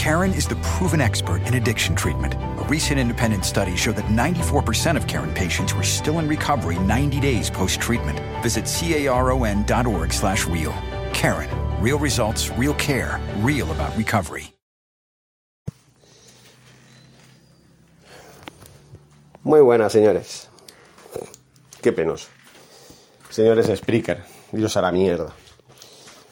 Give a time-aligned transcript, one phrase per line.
[0.00, 2.32] Karen is the proven expert in addiction treatment.
[2.32, 7.20] A recent independent study showed that 94% of Karen patients were still in recovery 90
[7.20, 8.18] days post-treatment.
[8.42, 10.72] Visit caron.org slash real.
[11.12, 11.50] Karen.
[11.82, 14.54] Real results, real care, real about recovery.
[19.44, 20.48] Muy buenas, señores.
[21.82, 22.28] Qué penoso.
[23.28, 25.34] Señores Spreaker, Dios a la mierda.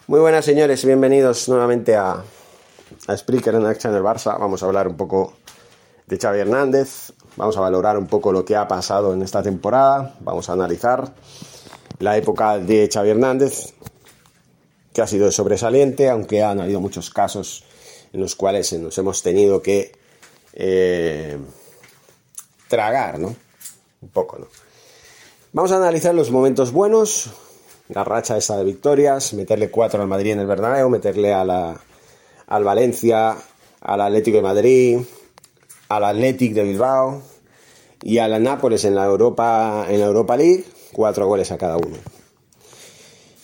[0.07, 2.25] Muy buenas, señores, bienvenidos nuevamente a,
[3.07, 4.39] a Spreaker en Action del Barça.
[4.39, 5.35] Vamos a hablar un poco
[6.07, 7.13] de Xavi Hernández.
[7.37, 10.17] Vamos a valorar un poco lo que ha pasado en esta temporada.
[10.21, 11.15] Vamos a analizar
[11.99, 13.75] la época de Xavi Hernández,
[14.93, 17.65] que ha sido sobresaliente, aunque han habido muchos casos
[18.13, 19.93] en los cuales nos hemos tenido que
[20.55, 21.39] eh,
[22.69, 23.35] tragar, ¿no?
[24.01, 24.47] Un poco, ¿no?
[25.53, 27.31] Vamos a analizar los momentos buenos,
[27.89, 31.81] la racha esa de victorias, meterle cuatro al Madrid en el Bernabéu, meterle a la,
[32.49, 33.37] al Valencia,
[33.81, 34.99] al Atlético de Madrid,
[35.89, 37.23] al Athletic de Bilbao
[38.03, 41.77] y a la Nápoles en la Europa, en la Europa League, cuatro goles a cada
[41.77, 41.97] uno.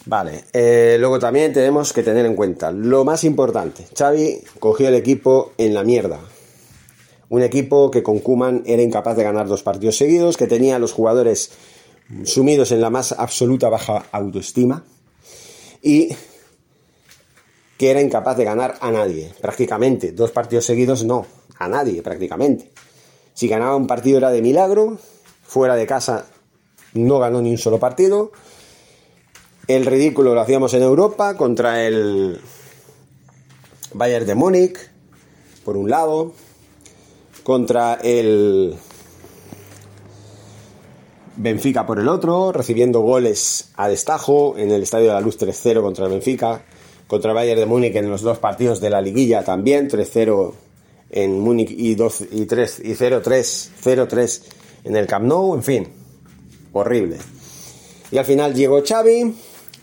[0.07, 3.87] Vale, eh, luego también tenemos que tener en cuenta lo más importante.
[3.97, 6.21] Xavi cogió el equipo en la mierda.
[7.31, 10.79] Un equipo que con Kuman era incapaz de ganar dos partidos seguidos, que tenía a
[10.79, 11.53] los jugadores
[12.25, 14.85] sumidos en la más absoluta baja autoestima
[15.83, 16.11] y
[17.79, 20.13] que era incapaz de ganar a nadie, prácticamente.
[20.13, 21.27] Dos partidos seguidos no,
[21.59, 22.71] a nadie prácticamente.
[23.35, 24.99] Si ganaba un partido era de milagro,
[25.43, 26.27] fuera de casa
[26.95, 28.31] no ganó ni un solo partido.
[29.67, 32.41] El ridículo lo hacíamos en Europa contra el
[33.93, 34.79] Bayern de Múnich,
[35.65, 36.33] por un lado,
[37.43, 38.77] contra el
[41.37, 45.83] Benfica por el otro, recibiendo goles a destajo en el Estadio de la Luz 3-0
[45.83, 46.65] contra el Benfica,
[47.15, 50.53] contra Bayern de Múnich en los dos partidos de la liguilla también, 3-0
[51.13, 54.43] en Múnich y 2 y 3 y 0-3, 0-3
[54.83, 55.89] en el Camp Nou, en fin,
[56.73, 57.19] horrible.
[58.11, 59.33] Y al final llegó Xavi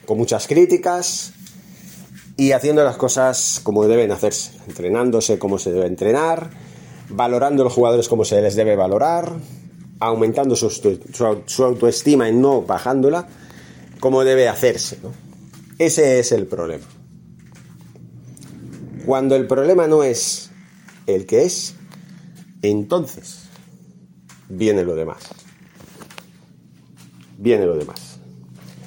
[0.05, 1.31] con muchas críticas
[2.35, 6.49] y haciendo las cosas como deben hacerse, entrenándose como se debe entrenar,
[7.07, 9.31] valorando a los jugadores como se les debe valorar,
[10.01, 13.25] aumentando su, autoestima y no bajándola,
[14.01, 14.97] como debe hacerse.
[15.77, 17.00] Ese es el problema.
[19.11, 20.51] Cuando el problema no es
[21.05, 21.75] el que es,
[22.61, 23.49] entonces
[24.47, 25.17] viene lo demás.
[27.37, 28.19] Viene lo demás.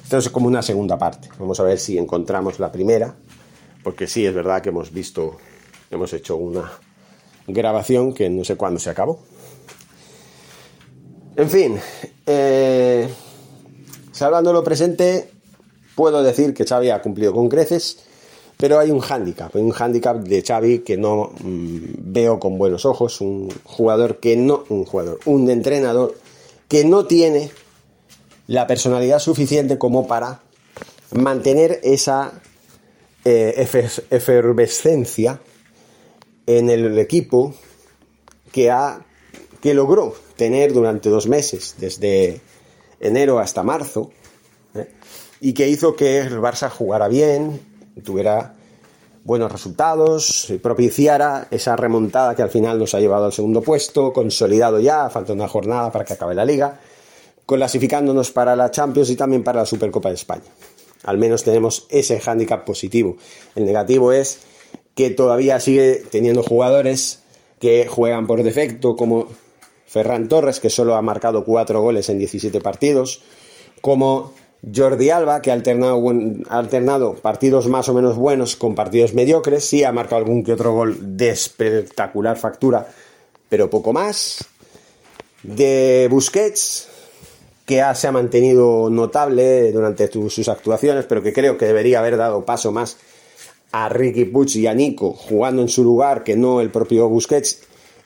[0.01, 1.29] Esto es como una segunda parte.
[1.37, 3.13] Vamos a ver si encontramos la primera,
[3.83, 5.37] porque sí, es verdad que hemos visto,
[5.91, 6.71] hemos hecho una
[7.45, 9.19] grabación que no sé cuándo se acabó.
[11.35, 11.77] En fin,
[12.25, 13.07] eh,
[14.11, 15.29] salvando lo presente,
[15.93, 17.99] puedo decir que Xavi ha cumplido con creces,
[18.65, 23.21] pero hay un hándicap, un hándicap de Xavi que no mmm, veo con buenos ojos,
[23.21, 26.15] un jugador que no, un jugador, un entrenador
[26.67, 27.51] que no tiene
[28.47, 30.41] la personalidad suficiente como para
[31.11, 32.41] mantener esa
[33.23, 33.67] eh,
[34.09, 35.39] efervescencia
[36.47, 37.53] en el equipo
[38.51, 39.05] que ha
[39.61, 42.41] que logró tener durante dos meses, desde
[42.99, 44.09] enero hasta marzo,
[44.73, 44.87] ¿eh?
[45.39, 47.61] y que hizo que el Barça jugara bien,
[48.03, 48.54] tuviera
[49.25, 54.79] buenos resultados, propiciara esa remontada que al final nos ha llevado al segundo puesto, consolidado
[54.79, 56.79] ya, falta una jornada para que acabe la liga,
[57.47, 60.43] clasificándonos para la Champions y también para la Supercopa de España.
[61.05, 63.17] Al menos tenemos ese hándicap positivo.
[63.55, 64.41] El negativo es
[64.93, 67.23] que todavía sigue teniendo jugadores
[67.59, 69.27] que juegan por defecto, como
[69.87, 73.23] Ferran Torres, que solo ha marcado cuatro goles en 17 partidos,
[73.81, 74.33] como
[74.73, 79.91] Jordi Alba, que ha alternado, partidos más o menos buenos con partidos mediocres, sí ha
[79.91, 82.87] marcado algún que otro gol de espectacular factura,
[83.49, 84.45] pero poco más.
[85.43, 86.87] De Busquets,
[87.65, 92.17] que ha, se ha mantenido notable durante sus actuaciones, pero que creo que debería haber
[92.17, 92.97] dado paso más
[93.71, 97.61] a Ricky Puig y a Nico jugando en su lugar que no el propio Busquets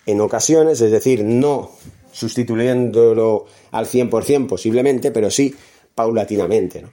[0.05, 1.71] en ocasiones, es decir, no
[2.11, 5.55] sustituyéndolo al 100% posiblemente, pero sí
[5.99, 6.81] paulatinamente.
[6.81, 6.89] ¿no?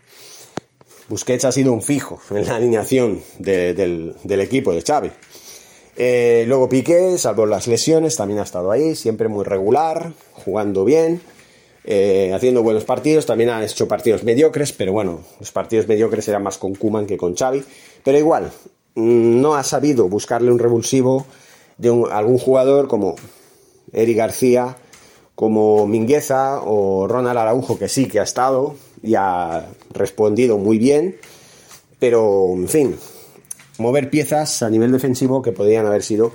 [1.09, 5.13] Busquets ha sido un fijo en la alineación de, del, equipo de Xavi.
[5.97, 11.21] Eh, luego Piqué, salvo las lesiones, también ha estado ahí, siempre muy regular, jugando bien,
[11.85, 13.27] eh, haciendo buenos partidos.
[13.27, 17.17] También han hecho partidos mediocres, pero bueno, los partidos mediocres eran más con Kuman que
[17.17, 17.63] con Xavi.
[18.03, 18.51] Pero igual,
[18.97, 21.27] mm, no ha sabido buscarle un revulsivo
[21.79, 23.15] de algún jugador como
[23.93, 24.77] Eric García,
[25.37, 31.17] como Mingueza o Ronald Araujo, que sí que ha estado y ha respondido muy bien.
[31.99, 32.97] Pero, en fin,
[33.79, 36.33] mover piezas a nivel defensivo que podrían haber sido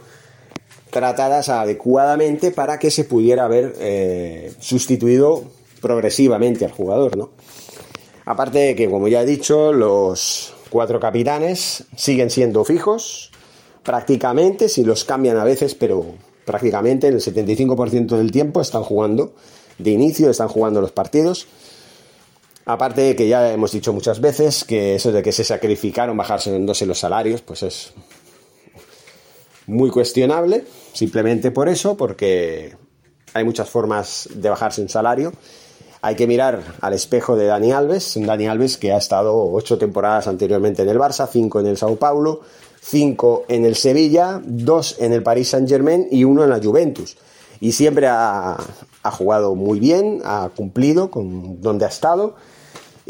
[0.90, 5.44] tratadas adecuadamente para que se pudiera haber eh, sustituido
[5.82, 7.30] progresivamente al jugador, ¿no?
[8.26, 13.32] Aparte de que, como ya he dicho, los cuatro capitanes siguen siendo fijos,
[13.84, 16.06] prácticamente, si los cambian a veces, pero
[16.46, 19.34] prácticamente el 75% del tiempo están jugando
[19.78, 21.48] de inicio, están jugando los partidos.
[22.72, 26.56] Aparte de que ya hemos dicho muchas veces que eso de que se sacrificaron bajarse
[26.56, 27.92] en los salarios, pues es
[29.68, 30.64] muy cuestionable,
[30.94, 32.78] simplemente por eso, porque
[33.34, 35.34] hay muchas formas de bajarse un salario.
[36.02, 39.78] Hay que mirar al espejo de Dani Alves, un Dani Alves que ha estado ocho
[39.78, 42.40] temporadas anteriormente en el Barça, cinco en el Sao Paulo,
[42.82, 47.18] cinco en el Sevilla, dos en el Paris Saint Germain y uno en la Juventus.
[47.60, 48.58] Y siempre ha
[49.12, 52.36] jugado muy bien, ha cumplido con donde ha estado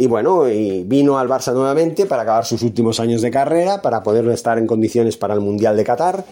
[0.01, 4.01] y bueno, y vino al Barça nuevamente para acabar sus últimos años de carrera, para
[4.01, 6.25] poder estar en condiciones para el Mundial de Qatar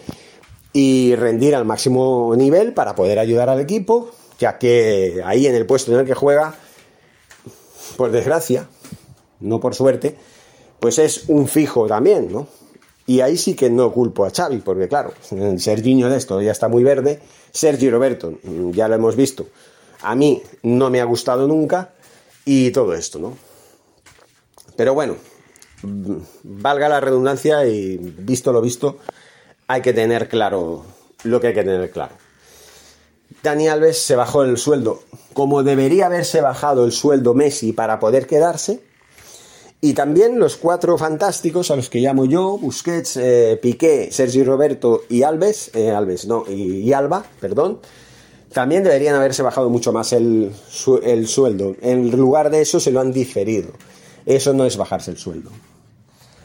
[0.72, 5.66] y rendir al máximo nivel para poder ayudar al equipo, ya que ahí en el
[5.66, 6.56] puesto en el que juega,
[7.96, 8.66] por desgracia,
[9.38, 10.16] no por suerte,
[10.80, 12.48] pues es un fijo también, ¿no?
[13.06, 15.12] Y ahí sí que no culpo a Xavi, porque claro,
[15.58, 17.20] Serginho de esto ya está muy verde,
[17.52, 18.36] Sergio Roberto,
[18.72, 19.46] ya lo hemos visto,
[20.02, 21.92] a mí no me ha gustado nunca,
[22.44, 23.49] y todo esto, ¿no?
[24.80, 25.16] Pero bueno,
[26.42, 28.96] valga la redundancia y visto lo visto,
[29.66, 30.86] hay que tener claro
[31.24, 32.14] lo que hay que tener claro.
[33.42, 35.02] Dani Alves se bajó el sueldo
[35.34, 38.80] como debería haberse bajado el sueldo Messi para poder quedarse.
[39.82, 45.02] Y también los cuatro fantásticos a los que llamo yo, Busquets, eh, Piqué, Sergi Roberto
[45.10, 47.80] y Alves, eh, Alves no, y, Alba, perdón,
[48.50, 50.52] también deberían haberse bajado mucho más el,
[51.02, 51.76] el sueldo.
[51.82, 53.72] En lugar de eso se lo han diferido.
[54.26, 55.50] Eso no es bajarse el sueldo.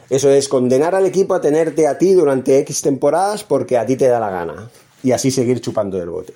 [0.10, 3.96] Eso es condenar al equipo a tenerte a ti durante X temporadas porque a ti
[3.96, 4.70] te da la gana.
[5.04, 6.34] Y así seguir chupando del bote.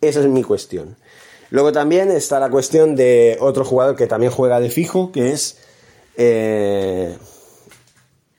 [0.00, 0.96] Esa es mi cuestión.
[1.50, 5.58] Luego también está la cuestión de otro jugador que también juega de fijo, que es
[6.16, 7.16] eh,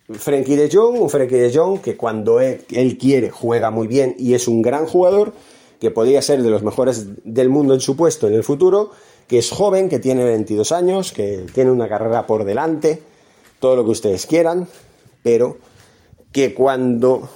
[0.10, 2.66] Frenkie de Jong, un Frenkie de Jong que cuando él,
[3.00, 5.34] quiere juega muy bien y es un gran jugador,
[5.80, 8.92] que podría ser de los mejores del mundo en su puesto en el futuro,
[9.28, 13.02] que es joven, que tiene 22 años, que tiene una carrera por delante,
[13.60, 14.68] todo lo que ustedes quieran,
[15.24, 15.58] pero
[16.32, 17.30] que cuando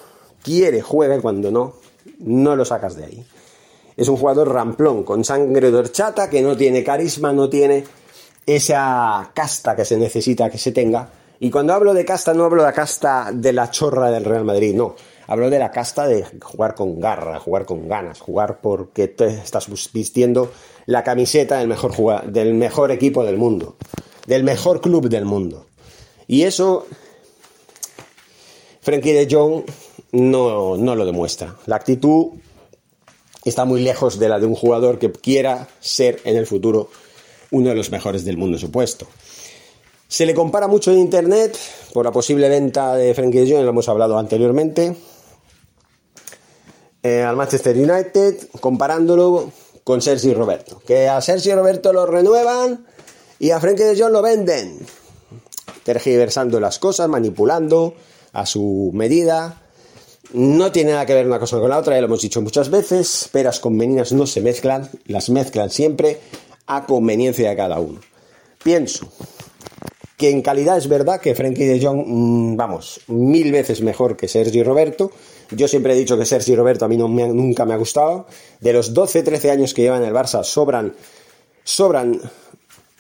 [0.44, 1.76] quiere juega y cuando no,
[2.20, 3.26] no lo sacas de ahí.
[3.98, 7.84] Es un jugador ramplón, con sangre de horchata, que no tiene carisma, no tiene
[8.46, 11.10] esa casta que se necesita que se tenga.
[11.40, 14.46] Y cuando hablo de casta, no hablo de la casta de la chorra del Real
[14.46, 14.96] Madrid, no.
[15.28, 19.68] Hablo de la casta de jugar con garra, jugar con ganas, jugar porque te estás
[19.94, 20.52] vistiendo
[20.86, 23.76] la camiseta del mejor, del mejor equipo del mundo,
[24.28, 25.66] del mejor club del mundo.
[26.28, 26.86] Y eso,
[28.82, 29.64] Frankie de Jong
[30.12, 31.58] no, no lo demuestra.
[31.66, 32.28] La actitud
[33.46, 36.90] está muy lejos de la de un jugador que quiera ser en el futuro
[37.52, 39.08] uno de los mejores del mundo, supuesto.
[40.08, 41.58] Se le compara mucho en internet
[41.94, 44.96] por la posible venta de Frankie de Jong, lo hemos hablado anteriormente,
[47.04, 49.52] eh, al Manchester United, comparándolo
[49.84, 50.82] con Sergio Roberto.
[50.86, 52.86] Que a Sergio Roberto lo renuevan
[53.40, 54.80] y a Frenkie de Jong lo venden.
[55.84, 57.96] Tergiversando las cosas, manipulando
[58.34, 59.62] a su medida.
[60.34, 62.70] No tiene nada que ver una cosa con la otra, ya lo hemos dicho muchas
[62.70, 63.30] veces.
[63.32, 66.20] Peras con meninas no se mezclan, las mezclan siempre
[66.68, 68.00] a conveniencia de cada uno.
[68.64, 69.12] Pienso
[70.22, 74.28] que en calidad es verdad que Frenkie de Jong, mm, vamos, mil veces mejor que
[74.28, 75.12] Sergio Roberto,
[75.52, 78.26] yo siempre he dicho que Sergi Roberto a mí nunca me ha gustado.
[78.60, 80.94] De los 12-13 años que lleva en el Barça, sobran,
[81.64, 82.20] sobran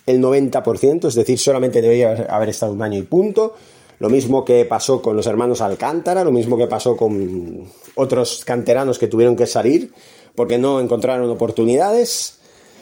[0.05, 3.55] el 90%, es decir, solamente debería haber estado un año y punto.
[3.99, 8.97] Lo mismo que pasó con los hermanos Alcántara, lo mismo que pasó con otros canteranos
[8.97, 9.93] que tuvieron que salir
[10.35, 12.39] porque no encontraron oportunidades.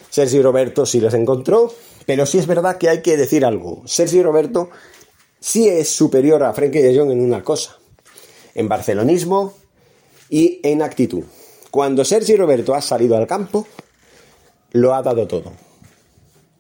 [0.10, 1.74] Sergi Roberto sí les encontró,
[2.06, 3.84] pero sí es verdad que hay que decir algo.
[3.86, 4.70] Sergi Roberto
[5.40, 7.79] sí es superior a Frenkie de Jong en una cosa,
[8.56, 9.54] en barcelonismo
[10.30, 11.24] y en actitud.
[11.72, 13.68] Cuando Sergio Roberto ha salido al campo,
[14.72, 15.52] lo ha dado todo.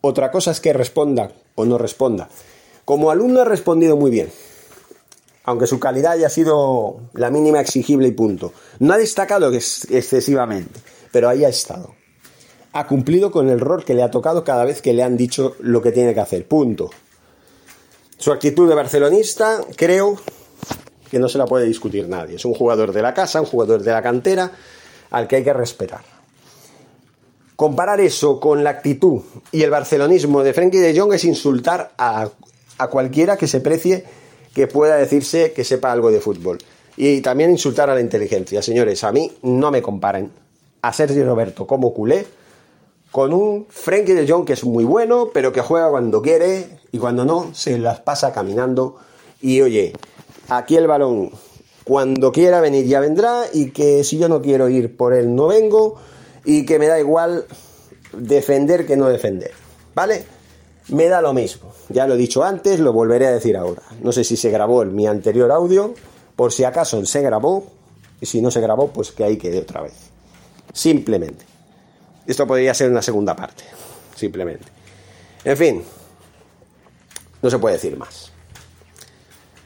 [0.01, 2.29] Otra cosa es que responda o no responda.
[2.85, 4.31] Como alumno ha respondido muy bien.
[5.49, 8.53] aunque su calidad haya sido la mínima exigible y punto.
[8.77, 10.79] No ha destacado excesivamente,
[11.11, 11.95] pero ahí ha estado.
[12.71, 15.55] Ha cumplido con el rol que le ha tocado cada vez que le han dicho
[15.59, 16.91] lo que tiene que hacer, punto.
[18.19, 20.19] Su actitud de barcelonista, creo
[21.09, 22.35] que no se la puede discutir nadie.
[22.35, 24.51] Es un jugador de la casa, un jugador de la cantera,
[25.11, 26.01] al que hay que respetar.
[27.55, 32.29] Comparar eso con la actitud y el barcelonismo de Frenkie de Jong es insultar a,
[32.77, 34.05] a cualquiera que se precie
[34.53, 36.57] que pueda decirse que sepa algo de fútbol.
[36.95, 38.61] Y también insultar a la inteligencia.
[38.61, 40.31] Señores, a mí no me comparen
[40.81, 42.25] a Sergio Roberto como culé
[43.11, 46.97] con un Frenkie de Jong que es muy bueno, pero que juega cuando quiere y
[46.97, 48.97] cuando no se las pasa caminando.
[49.41, 49.93] Y oye,
[50.49, 51.31] aquí el balón
[51.83, 55.47] cuando quiera venir ya vendrá y que si yo no quiero ir por él no
[55.47, 55.95] vengo
[56.45, 57.45] y que me da igual
[58.13, 59.51] defender que no defender.
[59.95, 60.23] ¿Vale?
[60.89, 61.71] Me da lo mismo.
[61.89, 63.81] Ya lo he dicho antes, lo volveré a decir ahora.
[64.01, 65.93] No sé si se grabó en mi anterior audio,
[66.35, 67.65] por si acaso se grabó,
[68.21, 69.93] y si no se grabó, pues que ahí quede otra vez.
[70.73, 71.45] Simplemente.
[72.25, 73.63] Esto podría ser una segunda parte.
[74.15, 74.65] Simplemente.
[75.43, 75.83] En fin,
[77.41, 78.31] no se puede decir más.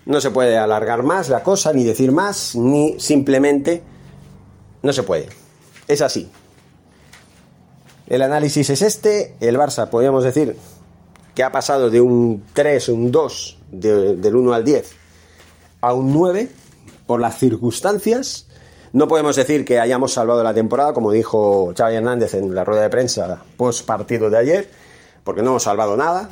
[0.05, 3.83] No se puede alargar más la cosa, ni decir más, ni simplemente...
[4.81, 5.29] No se puede.
[5.87, 6.29] Es así.
[8.07, 9.35] El análisis es este.
[9.39, 10.57] El Barça, podríamos decir,
[11.33, 14.91] que ha pasado de un 3, un 2, del 1 al 10,
[15.81, 16.49] a un 9
[17.07, 18.47] por las circunstancias.
[18.91, 22.83] No podemos decir que hayamos salvado la temporada, como dijo Xavi Hernández en la rueda
[22.83, 24.69] de prensa post partido de ayer,
[25.23, 26.29] porque no hemos salvado nada.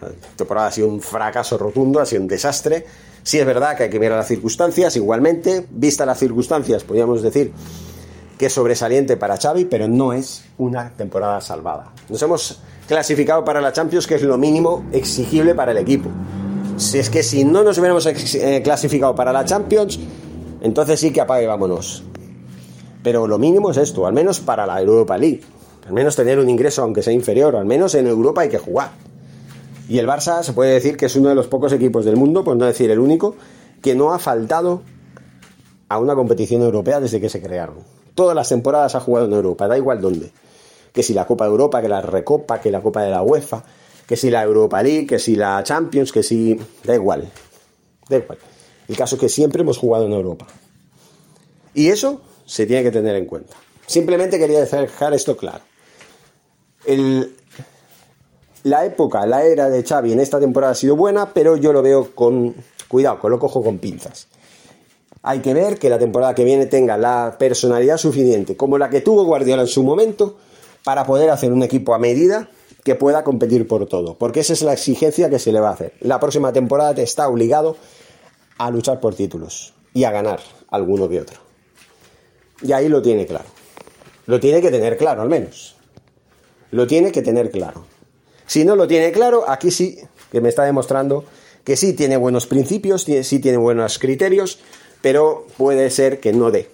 [0.00, 2.86] La temporada ha sido un fracaso rotundo, ha sido un desastre.
[3.22, 7.52] Sí es verdad que hay que mirar las circunstancias, igualmente, vista las circunstancias, podríamos decir
[8.38, 11.92] que es sobresaliente para Xavi, pero no es una temporada salvada.
[12.08, 16.10] Nos hemos clasificado para la Champions, que es lo mínimo exigible para el equipo.
[16.76, 19.98] Si es que si no nos hubiéramos eh, clasificado para la Champions,
[20.60, 22.04] entonces sí que apague vámonos.
[23.02, 25.42] Pero lo mínimo es esto, al menos para la Europa League.
[25.86, 28.90] Al menos tener un ingreso, aunque sea inferior, al menos en Europa hay que jugar.
[29.88, 32.42] Y el Barça se puede decir que es uno de los pocos equipos del mundo,
[32.44, 33.36] por no decir el único,
[33.82, 34.82] que no ha faltado
[35.88, 37.78] a una competición europea desde que se crearon.
[38.14, 40.32] Todas las temporadas ha jugado en Europa, da igual dónde
[40.96, 43.62] que si la Copa de Europa, que la Recopa, que la Copa de la UEFA,
[44.06, 46.58] que si la Europa League, que si la Champions, que si...
[46.84, 47.30] Da igual,
[48.08, 48.38] da igual.
[48.88, 50.46] El caso es que siempre hemos jugado en Europa.
[51.74, 53.54] Y eso se tiene que tener en cuenta.
[53.86, 55.60] Simplemente quería dejar esto claro.
[58.66, 61.82] La época, la era de Xavi en esta temporada ha sido buena, pero yo lo
[61.82, 62.52] veo con
[62.88, 64.26] cuidado, con lo cojo con pinzas.
[65.22, 69.00] Hay que ver que la temporada que viene tenga la personalidad suficiente como la que
[69.00, 70.36] tuvo Guardiola en su momento
[70.82, 72.48] para poder hacer un equipo a medida
[72.82, 75.74] que pueda competir por todo, porque esa es la exigencia que se le va a
[75.74, 75.92] hacer.
[76.00, 77.76] La próxima temporada te está obligado
[78.58, 81.38] a luchar por títulos y a ganar alguno que otro.
[82.62, 83.46] Y ahí lo tiene claro.
[84.26, 85.76] Lo tiene que tener claro, al menos.
[86.72, 87.84] Lo tiene que tener claro.
[88.46, 89.98] Si no lo tiene claro, aquí sí
[90.30, 91.24] que me está demostrando
[91.66, 94.60] que sí tiene buenos principios, sí tiene buenos criterios,
[95.02, 96.70] pero puede ser que no dé.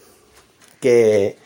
[0.80, 1.36] Que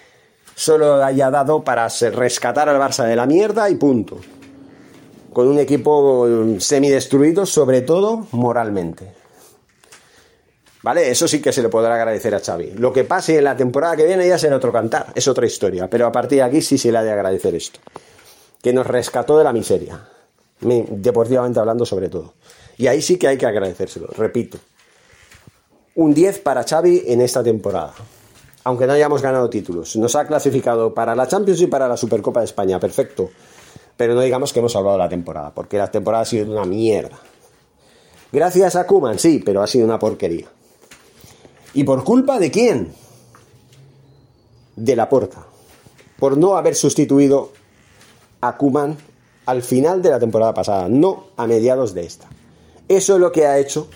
[0.56, 4.18] solo haya dado para rescatar al Barça de la mierda y punto.
[5.33, 9.14] Con un equipo mm, semidestruido, sobre todo moralmente.
[10.83, 11.11] ¿Vale?
[11.11, 12.73] Eso sí que se le podrá agradecer a Xavi.
[12.78, 15.88] Lo que pase en la temporada que viene ya será otro cantar, es otra historia.
[15.88, 17.78] Pero a partir de aquí sí se le ha de agradecer esto.
[18.61, 20.00] Que nos rescató de la miseria.
[20.61, 22.35] Deportivamente hablando sobre todo.
[22.79, 24.59] Y ahí sí que hay que agradecérselo, repito.
[25.95, 27.95] Un 10 para Xavi en esta temporada
[28.67, 29.95] aunque no hayamos ganado títulos.
[29.95, 33.31] Nos ha clasificado para la Champions y para la Supercopa de España, perfecto.
[33.97, 37.17] Pero no digamos que hemos salvado la temporada, porque la temporada ha sido una mierda.
[38.33, 40.49] Gracias a Kuman, sí, pero ha sido una porquería.
[41.75, 42.93] ¿Y por culpa de quién?
[44.75, 45.47] De la porta.
[46.19, 47.53] Por no haber sustituido
[48.41, 48.99] a Kuman
[49.47, 52.29] al final de la temporada pasada, no a mediados de esta.
[52.88, 53.88] Eso es lo que ha hecho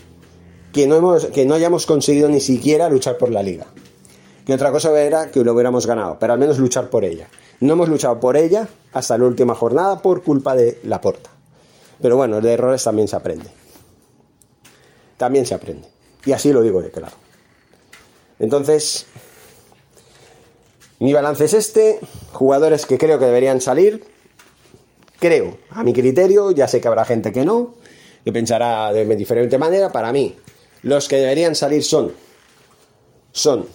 [0.73, 3.67] que no, hemos, que no hayamos conseguido ni siquiera luchar por la liga.
[4.47, 7.29] Y otra cosa era que lo hubiéramos ganado, pero al menos luchar por ella.
[7.61, 11.31] No hemos luchado por ella hasta la última jornada por culpa de la porta.
[12.01, 13.47] Pero bueno, de errores también se aprende.
[15.17, 15.89] También se aprende.
[16.25, 17.15] Y así lo digo de claro.
[18.39, 19.07] Entonces,
[20.99, 22.01] mi balance es este.
[22.33, 24.05] Jugadores que creo que deberían salir.
[25.21, 27.75] Creo, a mi criterio, ya sé que habrá gente que no,
[28.25, 29.93] que pensará de diferente manera.
[29.93, 30.37] Para mí,
[30.83, 32.13] los que deberían salir son,
[33.31, 33.67] son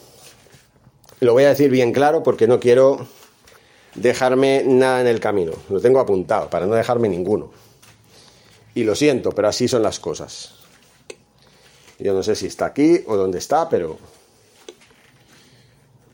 [1.19, 3.07] lo voy a decir bien claro porque no quiero
[3.95, 5.53] dejarme nada en el camino.
[5.69, 7.51] Lo tengo apuntado para no dejarme ninguno.
[8.73, 10.55] Y lo siento, pero así son las cosas.
[11.97, 13.97] Yo no sé si está aquí o dónde está, pero.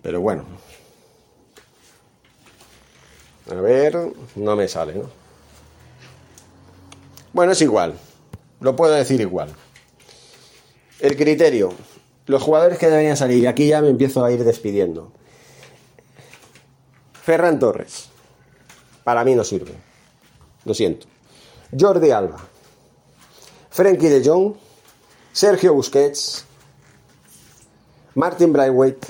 [0.04, 0.46] Pero bueno.
[3.50, 3.98] A ver,
[4.36, 5.21] no me sale, ¿no?
[7.34, 7.96] Bueno, es igual.
[8.60, 9.50] Lo puedo decir igual.
[11.00, 11.74] El criterio.
[12.26, 13.48] Los jugadores que deberían salir.
[13.48, 15.12] Aquí ya me empiezo a ir despidiendo.
[17.24, 18.10] Ferran Torres.
[19.04, 19.74] Para mí no sirve.
[20.66, 21.08] Lo siento.
[21.78, 22.38] Jordi Alba.
[23.70, 24.56] Frenkie de Jong.
[25.32, 26.46] Sergio Busquets.
[28.16, 29.08] Martin Braithwaite.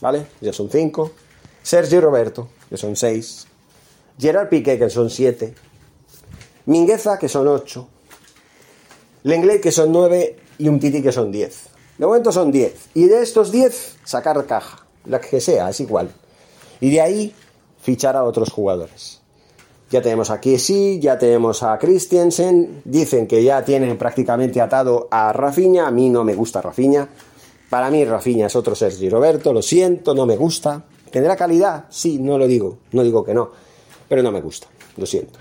[0.00, 0.26] ¿Vale?
[0.40, 1.12] Ya son cinco.
[1.62, 3.46] Sergio Roberto, que son seis.
[4.18, 5.54] Gerard Piqué, que son siete.
[6.70, 7.88] Mingueza, que son ocho.
[9.24, 10.36] Lenglet, que son nueve.
[10.56, 11.64] Y un Titi, que son diez.
[11.98, 12.88] De momento son diez.
[12.94, 14.86] Y de estos diez, sacar caja.
[15.04, 16.12] La que sea, es igual.
[16.80, 17.34] Y de ahí,
[17.82, 19.20] fichar a otros jugadores.
[19.90, 22.82] Ya tenemos a Kiesi, ya tenemos a Christiansen.
[22.84, 25.88] Dicen que ya tienen prácticamente atado a Rafinha.
[25.88, 27.08] A mí no me gusta Rafinha.
[27.68, 29.52] Para mí Rafinha es otro Sergi Roberto.
[29.52, 30.84] Lo siento, no me gusta.
[31.10, 31.86] ¿Tendrá calidad?
[31.90, 32.78] Sí, no lo digo.
[32.92, 33.50] No digo que no.
[34.08, 34.68] Pero no me gusta.
[34.96, 35.36] Lo siento.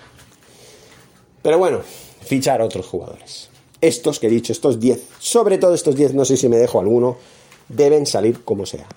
[1.41, 1.81] Pero bueno,
[2.21, 3.49] fichar otros jugadores.
[3.81, 6.79] Estos que he dicho, estos 10, sobre todo estos 10, no sé si me dejo
[6.79, 7.17] alguno,
[7.69, 8.87] deben salir como sea.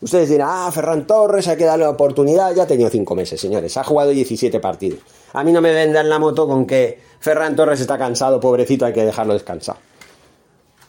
[0.00, 2.54] Ustedes dirán, ah, Ferran Torres, hay que darle la oportunidad.
[2.54, 3.76] Ya ha tenido 5 meses, señores.
[3.76, 5.00] Ha jugado 17 partidos.
[5.32, 8.92] A mí no me vendan la moto con que Ferran Torres está cansado, pobrecito, hay
[8.92, 9.76] que dejarlo descansar.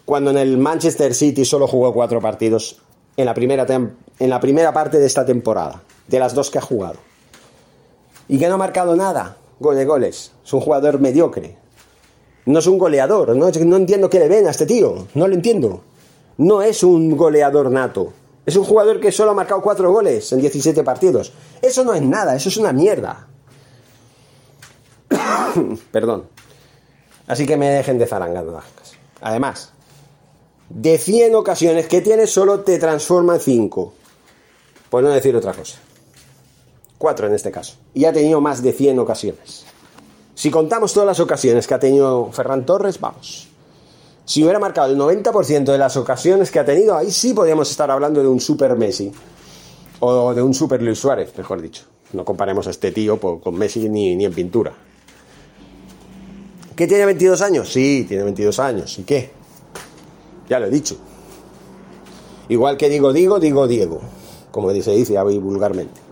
[0.04, 2.82] Cuando en el Manchester City solo jugó 4 partidos
[3.16, 6.62] en la, primera en la primera parte de esta temporada, de las dos que ha
[6.62, 7.00] jugado.
[8.28, 10.32] Y que no ha marcado nada, gol goles.
[10.44, 11.58] Es un jugador mediocre.
[12.46, 13.36] No es un goleador.
[13.36, 15.08] No, no entiendo qué le ven a este tío.
[15.14, 15.82] No lo entiendo.
[16.38, 18.14] No es un goleador nato.
[18.46, 21.32] Es un jugador que solo ha marcado 4 goles en 17 partidos.
[21.62, 23.28] Eso no es nada, eso es una mierda.
[25.92, 26.28] Perdón.
[27.28, 28.62] Así que me dejen de zarangando
[29.22, 29.72] Además,
[30.70, 33.94] de 100 ocasiones que tienes, solo te transforma en 5.
[34.92, 35.80] Por no decir otra cosa.
[36.98, 37.76] 4 en este caso.
[37.94, 39.66] Y ha tenido más de 100 ocasiones.
[40.34, 43.48] Si contamos todas las ocasiones que ha tenido Ferran Torres, vamos.
[44.26, 47.90] Si hubiera marcado el 90% de las ocasiones que ha tenido, ahí sí podríamos estar
[47.92, 49.12] hablando de un super Messi.
[50.00, 51.84] O de un super Luis Suárez, mejor dicho.
[52.14, 54.74] No comparemos a este tío con Messi ni, ni en pintura.
[56.76, 57.72] ¿Qué tiene 22 años?
[57.72, 59.00] Sí, tiene 22 años.
[59.00, 59.32] ¿Y qué?
[60.50, 60.98] Ya lo he dicho.
[62.50, 64.02] Igual que digo, digo, digo, Diego.
[64.52, 66.05] Como se dice vulgarmente.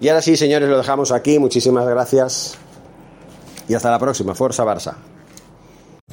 [0.00, 1.38] Y ahora sí, señores, lo dejamos aquí.
[1.38, 2.56] Muchísimas gracias.
[3.68, 4.34] Y hasta la próxima.
[4.34, 4.94] Fuerza Barça.